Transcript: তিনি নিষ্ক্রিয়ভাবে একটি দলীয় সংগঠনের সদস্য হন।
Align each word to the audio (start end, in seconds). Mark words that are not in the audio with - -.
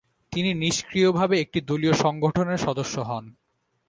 তিনি 0.33 0.51
নিষ্ক্রিয়ভাবে 0.53 1.35
একটি 1.39 1.59
দলীয় 1.61 1.95
সংগঠনের 1.95 2.57
সদস্য 2.57 2.95
হন। 2.99 3.25